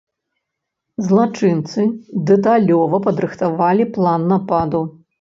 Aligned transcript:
Злачынцы 1.07 1.81
дэталёва 2.31 3.03
падрыхтавалі 3.07 3.91
план 3.97 4.21
нападу. 4.37 4.87